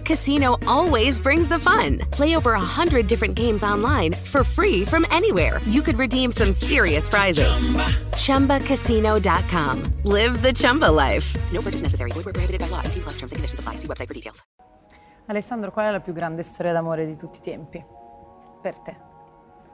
Chumba 0.00 0.16
Casino 0.16 0.56
always 0.66 1.18
brings 1.18 1.48
the 1.48 1.58
fun. 1.58 1.98
Play 2.10 2.36
over 2.36 2.54
a 2.54 2.60
hundred 2.60 3.06
different 3.06 3.36
games 3.36 3.62
online 3.62 4.14
for 4.14 4.44
free 4.44 4.84
from 4.84 5.04
anywhere. 5.10 5.60
You 5.66 5.82
could 5.82 5.98
redeem 5.98 6.32
some 6.32 6.52
serious 6.52 7.08
prizes. 7.08 7.52
ChumbaCasino.com. 8.16 9.82
Live 10.04 10.42
the 10.42 10.52
Chumba 10.52 10.90
life. 10.90 11.36
No 11.52 11.60
purchase 11.60 11.82
necessary. 11.82 12.12
Void 12.12 12.24
where 12.24 12.32
prohibited 12.32 12.60
by 12.60 12.68
law. 12.68 12.80
18 12.84 13.02
plus 13.02 13.18
terms 13.18 13.32
and 13.32 13.38
conditions 13.38 13.58
apply. 13.58 13.76
See 13.76 13.88
website 13.88 14.08
for 14.08 14.14
details. 14.14 14.42
Alessandro, 15.26 15.70
qual 15.70 15.86
è 15.86 15.90
la 15.90 16.00
più 16.00 16.12
grande 16.12 16.42
storia 16.42 16.72
d'amore 16.72 17.06
di 17.06 17.16
tutti 17.16 17.38
i 17.38 17.42
tempi? 17.42 17.84
Per 18.62 18.78
te. 18.80 18.96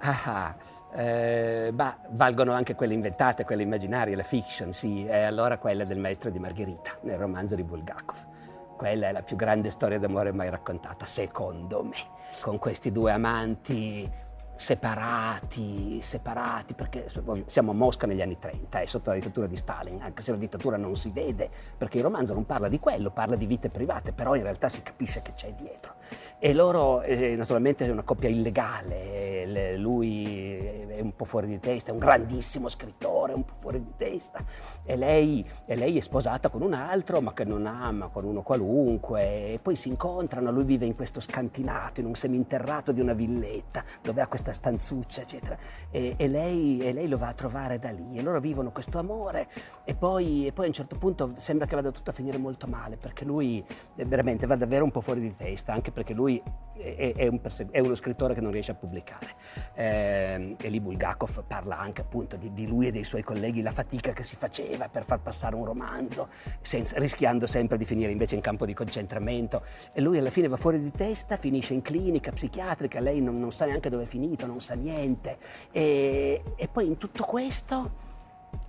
Ah, 0.01 0.57
eh, 0.93 1.71
bah, 1.73 1.99
valgono 2.11 2.53
anche 2.53 2.75
quelle 2.75 2.95
inventate, 2.95 3.45
quelle 3.45 3.63
immaginarie, 3.63 4.15
la 4.15 4.23
fiction, 4.23 4.73
sì, 4.73 5.07
e 5.07 5.23
allora 5.23 5.57
quella 5.57 5.85
del 5.85 5.99
maestro 5.99 6.31
di 6.31 6.39
Margherita, 6.39 6.99
nel 7.03 7.17
romanzo 7.17 7.55
di 7.55 7.63
Bulgakov. 7.63 8.35
Quella 8.77 9.09
è 9.09 9.13
la 9.13 9.23
più 9.23 9.37
grande 9.37 9.71
storia 9.71 9.99
d'amore 9.99 10.33
mai 10.33 10.51
raccontata, 10.51 11.07
secondo 11.07 11.83
me, 11.83 11.97
con 12.41 12.59
questi 12.59 12.93
due 12.93 13.11
amanti 13.11 14.25
separati, 14.57 16.01
separati, 16.03 16.73
perché 16.73 17.09
siamo 17.47 17.71
a 17.71 17.75
Mosca 17.75 18.07
negli 18.07 18.23
anni 18.23 18.39
30, 18.39 18.81
è 18.81 18.87
sotto 18.87 19.11
la 19.11 19.17
dittatura 19.17 19.47
di 19.47 19.57
Stalin, 19.57 20.01
anche 20.01 20.23
se 20.23 20.31
la 20.31 20.39
dittatura 20.39 20.77
non 20.79 20.97
si 20.97 21.11
vede, 21.11 21.49
perché 21.77 21.99
il 21.99 22.03
romanzo 22.03 22.33
non 22.33 22.47
parla 22.47 22.69
di 22.69 22.79
quello, 22.79 23.11
parla 23.11 23.37
di 23.37 23.45
vite 23.47 23.69
private, 23.69 24.13
però 24.13 24.35
in 24.35 24.43
realtà 24.43 24.69
si 24.69 24.83
capisce 24.83 25.21
che 25.23 25.35
c'è 25.35 25.53
dietro. 25.53 25.95
E 26.39 26.55
loro, 26.55 27.03
eh, 27.03 27.37
naturalmente, 27.37 27.87
è 27.87 27.91
una 27.91 28.03
coppia 28.03 28.31
illegale, 28.31 29.45
le- 29.47 29.77
lui 29.77 30.55
è 30.89 31.01
un 31.01 31.15
po' 31.15 31.25
fuori 31.27 31.47
di 31.47 31.61
testa, 31.61 31.91
è 31.91 31.93
un 31.93 31.99
grandissimo 31.99 32.69
scrittore, 32.69 33.16
un 33.37 33.45
po' 33.45 33.55
fuori 33.57 33.83
di 33.83 33.93
testa, 33.97 34.45
e 34.85 34.97
lei, 34.97 35.47
e 35.65 35.77
lei 35.77 35.97
è 35.97 36.01
sposata 36.01 36.49
con 36.49 36.63
un 36.63 36.73
altro, 36.73 37.21
ma 37.21 37.33
che 37.33 37.45
non 37.45 37.67
ama, 37.67 38.09
con 38.09 38.25
uno 38.25 38.43
qualunque, 38.43 39.53
e 39.53 39.59
poi 39.61 39.77
si 39.77 39.89
incontrano, 39.89 40.51
lui 40.51 40.65
vive 40.65 40.87
in 40.87 40.95
questo 40.95 41.21
scantinato, 41.21 42.01
in 42.01 42.07
un 42.07 42.15
seminterrato 42.15 42.93
di 42.93 43.01
una 43.01 43.13
villetta, 43.13 43.85
dove 44.03 44.21
ha 44.21 44.27
questa 44.27 44.53
stanzuccia, 44.53 45.23
eccetera, 45.23 45.57
e, 45.91 46.15
e 46.17 46.29
lei, 46.29 46.79
e 46.81 46.93
lei 46.93 47.09
lo 47.09 47.19
va 47.19 47.29
a 47.29 47.35
trovare 47.35 47.79
da 47.79 47.91
lì, 47.91 48.17
e 48.17 48.23
loro 48.23 48.41
vivono 48.41 48.73
questo 48.73 48.99
amore, 48.99 49.49
e 49.85 49.95
poi, 49.95 50.47
e 50.47 50.53
poi 50.53 50.65
a 50.65 50.69
un 50.69 50.75
certo 50.75 50.97
punto 50.97 51.35
sembra 51.37 51.67
che 51.67 51.75
vada 51.75 51.91
tutto 51.91 52.11
a 52.11 52.13
finire 52.13 52.39
molto 52.39 52.67
male, 52.67 52.97
perché 52.97 53.25
lui 53.25 53.65
eh, 53.95 54.05
veramente 54.05 54.47
va 54.47 54.57
davvero 54.57 54.85
un 54.85 54.91
po' 54.91 55.01
fuori 55.01 55.21
di 55.21 55.35
testa, 55.37 55.73
anche 55.73 55.91
perché 55.91 56.15
lui 56.15 56.43
è, 56.75 57.13
è 57.17 57.27
un 57.27 57.41
perse- 57.41 57.69
è 57.71 57.81
uno 57.81 57.95
scrittore 57.95 58.35
che 58.35 58.41
non 58.41 58.51
riesce 58.51 58.73
a 58.73 58.75
pubblicare. 58.75 59.35
Eh, 59.75 60.57
e 60.61 60.69
lì 60.69 60.81
Bulgakov 60.81 61.45
parla 61.47 61.79
anche 61.79 62.01
appunto 62.01 62.37
di, 62.37 62.53
di 62.53 62.67
lui 62.67 62.87
e 62.87 62.93
dei 62.93 63.05
suoi 63.05 63.23
colleghi, 63.27 63.61
la 63.61 63.73
fatica 63.73 64.13
che 64.13 64.23
si 64.23 64.37
faceva 64.37 64.89
per 64.89 65.05
far 65.05 65.19
passare 65.19 65.57
un 65.57 65.65
romanzo, 65.65 66.29
senza- 66.63 66.97
rischiando 66.99 67.47
sempre 67.47 67.77
di 67.77 67.85
finire 67.85 68.13
invece 68.13 68.37
in 68.37 68.41
campo 68.41 68.65
di 68.65 68.73
concentramento. 68.73 69.63
E 69.93 70.01
lui 70.01 70.17
alla 70.17 70.31
fine 70.31 70.49
va 70.49 70.57
fuori 70.57 70.81
di 70.81 70.93
testa, 70.93 71.37
finisce 71.37 71.75
in 71.75 71.83
clinica 71.83 72.31
psichiatrica, 72.31 73.01
lei 73.01 73.21
non, 73.21 73.39
non 73.39 73.51
sa 73.51 73.67
neanche 73.67 73.91
dove 73.91 74.05
è 74.05 74.07
finito, 74.07 74.47
non 74.47 74.61
sa 74.61 74.75
niente. 74.75 75.37
E, 75.73 76.43
e 76.57 76.69
poi 76.69 76.87
in 76.87 76.97
tutto 76.97 77.25
questo... 77.25 78.05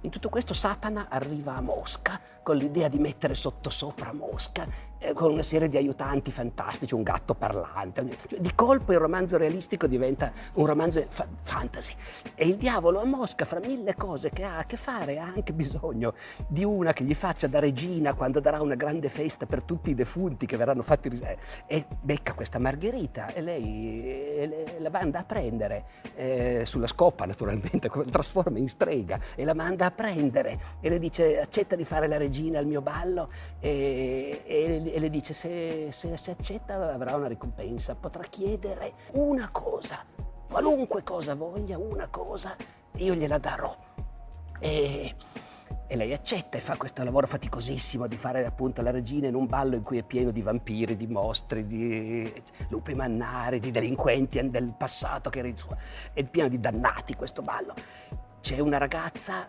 In 0.01 0.11
tutto 0.11 0.29
questo 0.29 0.53
Satana 0.53 1.07
arriva 1.09 1.55
a 1.55 1.61
Mosca 1.61 2.19
con 2.43 2.55
l'idea 2.55 2.87
di 2.87 2.97
mettere 2.97 3.33
sottosopra 3.33 4.13
Mosca 4.13 4.65
eh, 4.99 5.11
con 5.11 5.33
una 5.33 5.41
serie 5.41 5.67
di 5.67 5.75
aiutanti 5.75 6.31
fantastici, 6.31 6.93
un 6.93 7.03
gatto 7.03 7.33
parlante. 7.33 8.07
Cioè, 8.27 8.39
di 8.39 8.53
colpo 8.55 8.93
il 8.93 8.99
romanzo 8.99 9.37
realistico 9.37 9.85
diventa 9.85 10.31
un 10.53 10.65
romanzo 10.65 11.03
fa- 11.09 11.27
fantasy. 11.41 11.93
E 12.35 12.47
il 12.47 12.55
diavolo 12.55 13.01
a 13.01 13.05
Mosca, 13.05 13.43
fra 13.43 13.59
mille 13.59 13.95
cose 13.95 14.29
che 14.29 14.43
ha 14.43 14.59
a 14.59 14.65
che 14.65 14.77
fare, 14.77 15.19
ha 15.19 15.25
anche 15.25 15.51
bisogno 15.51 16.13
di 16.47 16.63
una 16.63 16.93
che 16.93 17.03
gli 17.03 17.13
faccia 17.15 17.47
da 17.47 17.59
regina 17.59 18.13
quando 18.13 18.39
darà 18.39 18.61
una 18.61 18.75
grande 18.75 19.09
festa 19.09 19.45
per 19.45 19.63
tutti 19.63 19.89
i 19.89 19.95
defunti 19.95 20.45
che 20.45 20.57
verranno 20.57 20.83
fatti. 20.83 21.09
eh, 21.09 21.37
E 21.65 21.85
becca 22.01 22.33
questa 22.33 22.59
Margherita 22.59 23.33
e 23.33 23.41
lei 23.41 24.03
eh, 24.05 24.77
la 24.79 24.89
manda 24.89 25.19
a 25.19 25.23
prendere 25.23 25.83
eh, 26.15 26.63
sulla 26.65 26.87
scopa, 26.87 27.25
naturalmente, 27.25 27.89
la 27.93 28.03
trasforma 28.05 28.57
in 28.57 28.69
strega 28.69 29.19
e 29.35 29.43
la 29.43 29.53
manda 29.53 29.86
a 29.87 29.91
prendere 29.91 30.59
e 30.79 30.89
le 30.89 30.99
dice 30.99 31.39
accetta 31.39 31.75
di 31.75 31.85
fare 31.85 32.07
la 32.07 32.17
regina 32.17 32.59
al 32.59 32.65
mio 32.65 32.81
ballo 32.81 33.29
e, 33.59 34.41
e- 34.45 34.91
e 34.93 34.99
le 34.99 35.09
dice 35.09 35.33
se, 35.33 35.89
se 35.91 36.15
si 36.17 36.29
accetta 36.29 36.93
avrà 36.93 37.15
una 37.15 37.27
ricompensa, 37.27 37.95
potrà 37.95 38.23
chiedere 38.23 38.93
una 39.13 39.49
cosa, 39.51 40.03
qualunque 40.49 41.03
cosa 41.03 41.35
voglia, 41.35 41.77
una 41.77 42.07
cosa, 42.09 42.55
io 42.95 43.13
gliela 43.13 43.37
darò. 43.37 43.75
E, 44.59 45.15
e 45.89 45.95
lei 45.95 46.11
accetta 46.13 46.57
e 46.57 46.61
fa 46.61 46.75
questo 46.75 47.01
lavoro 47.03 47.27
faticosissimo 47.27 48.07
di 48.07 48.17
fare 48.17 48.45
appunto 48.45 48.81
la 48.81 48.91
regina 48.91 49.27
in 49.27 49.35
un 49.35 49.45
ballo 49.47 49.75
in 49.75 49.83
cui 49.83 49.97
è 49.97 50.03
pieno 50.03 50.31
di 50.31 50.41
vampiri, 50.41 50.97
di 50.97 51.07
mostri, 51.07 51.65
di 51.65 52.43
lupi 52.69 52.93
mannari, 52.93 53.59
di 53.59 53.71
delinquenti 53.71 54.49
del 54.49 54.73
passato 54.77 55.29
che. 55.29 55.53
È 56.11 56.23
pieno 56.25 56.49
di 56.49 56.59
dannati 56.59 57.15
questo 57.15 57.41
ballo. 57.41 57.73
C'è 58.41 58.59
una 58.59 58.77
ragazza 58.77 59.47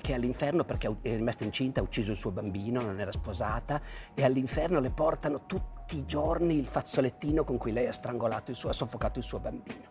che 0.00 0.12
è 0.12 0.14
all'inferno 0.14 0.64
perché 0.64 0.94
è 1.02 1.16
rimasta 1.16 1.44
incinta, 1.44 1.80
ha 1.80 1.82
ucciso 1.82 2.12
il 2.12 2.16
suo 2.16 2.30
bambino, 2.30 2.80
non 2.80 3.00
era 3.00 3.12
sposata 3.12 3.80
e 4.14 4.22
all'inferno 4.24 4.80
le 4.80 4.90
portano 4.90 5.42
tutti 5.46 5.98
i 5.98 6.06
giorni 6.06 6.56
il 6.56 6.66
fazzolettino 6.66 7.44
con 7.44 7.56
cui 7.56 7.72
lei 7.72 7.86
ha 7.86 7.92
strangolato 7.92 8.50
il 8.50 8.56
suo, 8.56 8.68
ha 8.68 8.72
soffocato 8.72 9.18
il 9.18 9.24
suo 9.24 9.38
bambino. 9.38 9.84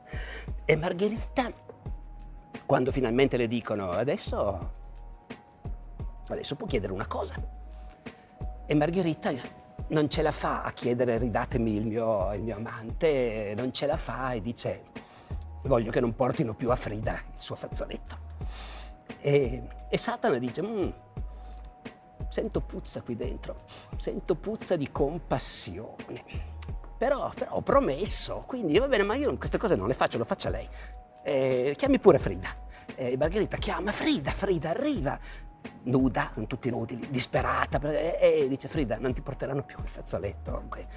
E 0.63 0.75
Margherita, 0.75 1.51
quando 2.65 2.91
finalmente 2.91 3.35
le 3.35 3.47
dicono 3.47 3.89
adesso, 3.89 4.71
adesso 6.27 6.55
può 6.55 6.67
chiedere 6.67 6.93
una 6.93 7.07
cosa. 7.07 7.35
E 8.65 8.73
Margherita 8.73 9.31
non 9.89 10.09
ce 10.09 10.21
la 10.21 10.31
fa 10.31 10.63
a 10.63 10.71
chiedere 10.71 11.17
ridatemi 11.17 11.75
il 11.75 11.85
mio, 11.85 12.33
il 12.33 12.41
mio 12.41 12.55
amante, 12.55 13.53
non 13.57 13.73
ce 13.73 13.85
la 13.85 13.97
fa 13.97 14.31
e 14.31 14.41
dice 14.41 14.83
voglio 15.63 15.91
che 15.91 15.99
non 15.99 16.15
portino 16.15 16.53
più 16.53 16.71
a 16.71 16.75
Frida 16.75 17.13
il 17.13 17.41
suo 17.41 17.55
fazzoletto. 17.55 18.26
E, 19.21 19.67
e 19.89 19.97
Satana 19.97 20.37
dice, 20.37 20.61
"Mm, 20.61 20.89
sento 22.29 22.61
puzza 22.61 23.01
qui 23.01 23.15
dentro, 23.15 23.61
sento 23.97 24.35
puzza 24.35 24.75
di 24.75 24.91
compassione. 24.91 26.23
Però, 26.97 27.31
però 27.33 27.51
ho 27.53 27.61
promesso, 27.61 28.43
quindi 28.47 28.77
va 28.79 28.87
bene, 28.87 29.03
ma 29.03 29.15
io 29.15 29.35
queste 29.37 29.57
cose 29.57 29.75
non 29.75 29.87
le 29.87 29.93
faccio, 29.93 30.17
lo 30.17 30.25
faccia 30.25 30.49
lei. 30.49 30.67
Eh, 31.23 31.75
chiami 31.77 31.99
pure 31.99 32.17
Frida. 32.17 32.65
E 32.95 33.15
Margherita 33.17 33.57
chiama 33.57 33.91
Frida, 33.91 34.31
Frida 34.31 34.69
arriva, 34.69 35.19
nuda, 35.83 36.31
con 36.33 36.47
tutti 36.47 36.69
nudi, 36.69 36.97
disperata, 37.09 37.79
e, 37.91 38.41
e 38.41 38.47
dice 38.47 38.67
Frida, 38.67 38.97
non 38.97 39.13
ti 39.13 39.21
porteranno 39.21 39.63
più 39.63 39.77
il 39.81 39.89
fazzoletto. 39.89 40.51
comunque." 40.51 40.87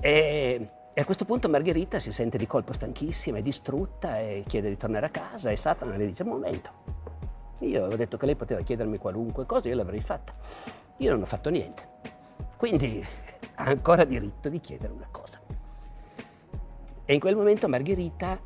E, 0.00 0.68
e 0.96 1.00
a 1.00 1.04
questo 1.04 1.24
punto 1.24 1.48
Margherita 1.48 1.98
si 1.98 2.12
sente 2.12 2.38
di 2.38 2.46
colpo 2.46 2.72
stanchissima 2.72 3.38
e 3.38 3.42
distrutta 3.42 4.20
e 4.20 4.44
chiede 4.46 4.68
di 4.68 4.76
tornare 4.76 5.06
a 5.06 5.08
casa 5.10 5.50
e 5.50 5.56
Satana 5.56 5.96
le 5.96 6.06
dice, 6.06 6.22
un 6.22 6.28
momento, 6.28 6.70
io 7.60 7.80
avevo 7.80 7.96
detto 7.96 8.16
che 8.16 8.26
lei 8.26 8.36
poteva 8.36 8.60
chiedermi 8.62 8.98
qualunque 8.98 9.46
cosa, 9.46 9.68
io 9.68 9.76
l'avrei 9.76 10.00
fatta. 10.00 10.34
Io 10.98 11.10
non 11.12 11.22
ho 11.22 11.26
fatto 11.26 11.50
niente. 11.50 11.88
Quindi 12.56 13.04
ha 13.56 13.64
ancora 13.64 14.04
diritto 14.04 14.48
di 14.48 14.60
chiedere 14.60 14.92
una 14.92 15.08
cosa. 15.10 15.40
E 17.04 17.14
in 17.14 17.20
quel 17.20 17.36
momento 17.36 17.68
Margherita 17.68 18.38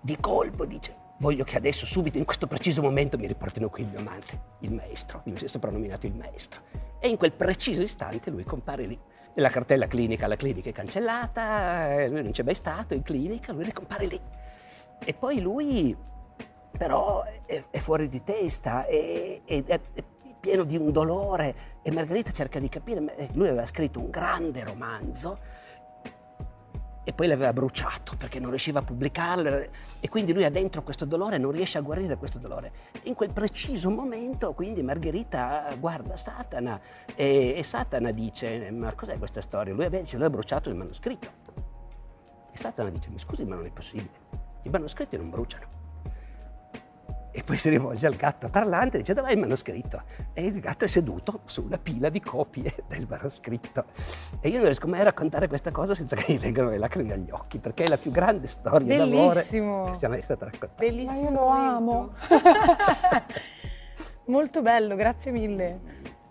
di 0.00 0.16
colpo 0.18 0.64
dice 0.64 1.02
voglio 1.18 1.44
che 1.44 1.56
adesso, 1.56 1.86
subito, 1.86 2.18
in 2.18 2.24
questo 2.24 2.46
preciso 2.46 2.82
momento 2.82 3.16
mi 3.16 3.26
riportino 3.26 3.70
qui 3.70 3.82
il 3.82 3.88
mio 3.88 4.00
amante, 4.00 4.40
il 4.60 4.72
maestro, 4.72 5.22
lui 5.24 5.38
si 5.38 5.44
è 5.44 5.48
soprannominato 5.48 6.06
il 6.06 6.14
maestro. 6.14 6.60
E 6.98 7.08
in 7.08 7.16
quel 7.16 7.32
preciso 7.32 7.82
istante 7.82 8.30
lui 8.30 8.44
compare 8.44 8.86
lì. 8.86 8.98
Nella 9.34 9.48
cartella 9.48 9.86
clinica, 9.86 10.26
la 10.26 10.36
clinica 10.36 10.68
è 10.68 10.72
cancellata, 10.72 12.06
lui 12.08 12.22
non 12.22 12.30
c'è 12.30 12.42
mai 12.42 12.54
stato 12.54 12.94
in 12.94 13.02
clinica, 13.02 13.52
lui 13.52 13.64
ricompare 13.64 14.06
lì. 14.06 14.20
E 15.04 15.14
poi 15.14 15.40
lui 15.40 15.96
però 16.76 17.24
è, 17.46 17.64
è 17.70 17.78
fuori 17.78 18.08
di 18.08 18.22
testa, 18.22 18.86
è, 18.86 19.40
è- 19.44 19.64
è 19.64 19.80
pieno 20.44 20.64
di 20.64 20.76
un 20.76 20.92
dolore 20.92 21.54
e 21.80 21.90
Margherita 21.90 22.30
cerca 22.30 22.58
di 22.58 22.68
capire, 22.68 23.16
eh, 23.16 23.28
lui 23.32 23.48
aveva 23.48 23.64
scritto 23.64 23.98
un 23.98 24.10
grande 24.10 24.62
romanzo 24.62 25.38
e 27.02 27.12
poi 27.12 27.28
l'aveva 27.28 27.52
bruciato 27.52 28.14
perché 28.16 28.38
non 28.38 28.50
riusciva 28.50 28.80
a 28.80 28.82
pubblicarlo 28.82 29.66
e 30.00 30.08
quindi 30.08 30.34
lui 30.34 30.44
ha 30.44 30.50
dentro 30.50 30.82
questo 30.82 31.06
dolore 31.06 31.36
e 31.36 31.38
non 31.38 31.50
riesce 31.50 31.78
a 31.78 31.80
guarire 31.80 32.16
questo 32.16 32.38
dolore. 32.38 32.72
In 33.04 33.14
quel 33.14 33.32
preciso 33.32 33.88
momento 33.90 34.52
quindi 34.52 34.82
Margherita 34.82 35.74
guarda 35.78 36.16
Satana 36.16 36.78
e, 37.14 37.54
e 37.56 37.62
Satana 37.62 38.10
dice 38.10 38.70
ma 38.70 38.92
cos'è 38.94 39.16
questa 39.16 39.40
storia? 39.40 39.72
Lui, 39.72 39.88
dice, 39.88 40.16
lui 40.16 40.26
ha 40.26 40.30
bruciato 40.30 40.68
il 40.68 40.76
manoscritto. 40.76 41.30
E 42.52 42.56
Satana 42.56 42.90
dice 42.90 43.08
ma 43.10 43.18
scusi 43.18 43.44
ma 43.44 43.54
non 43.54 43.64
è 43.64 43.70
possibile, 43.70 44.10
i 44.62 44.68
manoscritti 44.68 45.16
non 45.16 45.30
bruciano. 45.30 45.73
E 47.36 47.42
poi 47.42 47.58
si 47.58 47.68
rivolge 47.68 48.06
al 48.06 48.14
gatto 48.14 48.48
parlante 48.48 48.96
e 48.98 49.00
dice 49.00 49.12
dov'è 49.12 49.32
il 49.32 49.38
manoscritto? 49.40 50.02
E 50.34 50.44
il 50.44 50.60
gatto 50.60 50.84
è 50.84 50.88
seduto 50.88 51.40
su 51.46 51.64
una 51.64 51.78
pila 51.78 52.08
di 52.08 52.20
copie 52.20 52.72
del 52.86 53.06
manoscritto. 53.10 53.86
E 54.40 54.48
io 54.48 54.56
non 54.56 54.66
riesco 54.66 54.86
mai 54.86 55.00
a 55.00 55.02
raccontare 55.04 55.48
questa 55.48 55.72
cosa 55.72 55.96
senza 55.96 56.14
che 56.14 56.26
mi 56.32 56.38
vengano 56.38 56.70
le 56.70 56.78
lacrime 56.78 57.12
agli 57.14 57.30
occhi, 57.32 57.58
perché 57.58 57.84
è 57.84 57.88
la 57.88 57.96
più 57.98 58.12
grande 58.12 58.46
storia 58.46 58.96
d'amore 58.98 59.34
Bellissimo. 59.40 59.84
che 59.86 59.94
sia 59.94 60.08
mai 60.08 60.22
stata 60.22 60.44
raccontata. 60.44 60.74
Bellissimo. 60.84 61.20
Ma 61.22 61.28
io 61.28 61.30
lo 61.34 61.46
amo. 61.48 62.12
Molto 64.26 64.62
bello, 64.62 64.94
grazie 64.94 65.32
mille 65.32 65.80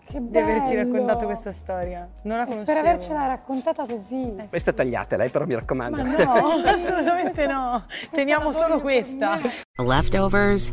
Che 0.06 0.18
di 0.20 0.38
averci 0.38 0.74
bello. 0.74 0.90
raccontato 0.90 1.26
questa 1.26 1.52
storia. 1.52 2.08
Non 2.22 2.38
la 2.38 2.44
conoscevo. 2.46 2.80
Per 2.80 2.88
avercela 2.88 3.26
raccontata 3.26 3.84
così. 3.86 4.34
Questa 4.48 4.72
tagliatela, 4.72 5.24
eh, 5.24 5.28
però 5.30 5.44
mi 5.44 5.54
raccomando. 5.54 6.02
Ma 6.02 6.24
no, 6.24 6.62
assolutamente 6.66 7.46
no. 7.46 7.84
Teniamo 8.10 8.52
solo 8.52 8.80
questa. 8.80 9.38
Leftovers 9.76 10.72